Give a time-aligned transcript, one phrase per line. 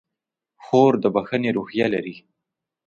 [0.63, 2.15] خور د بښنې روحیه لري.